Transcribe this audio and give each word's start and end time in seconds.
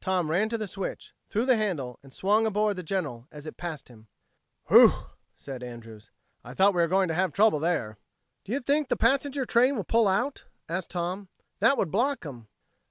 Tom 0.00 0.30
ran 0.30 0.48
to 0.48 0.56
the 0.56 0.66
switch, 0.66 1.12
threw 1.28 1.44
the 1.44 1.58
handle, 1.58 1.98
and 2.02 2.10
swung 2.10 2.46
aboard 2.46 2.76
the 2.76 2.82
General 2.82 3.28
as 3.30 3.44
it 3.44 3.58
passed 3.58 3.88
him. 3.90 4.06
"Whew!" 4.68 5.08
said 5.34 5.62
Andrews. 5.62 6.10
"I 6.42 6.54
thought 6.54 6.72
we 6.74 6.80
were 6.80 6.88
going 6.88 7.08
to 7.08 7.14
have 7.14 7.34
trouble 7.34 7.58
there." 7.58 7.98
"Do 8.46 8.52
you 8.52 8.60
think 8.60 8.88
the 8.88 8.96
passenger 8.96 9.44
train 9.44 9.76
will 9.76 9.84
pull 9.84 10.08
out?" 10.08 10.46
asked 10.66 10.92
Tom. 10.92 11.28
"That 11.60 11.76
would 11.76 11.90
block 11.90 12.24
'em." 12.24 12.48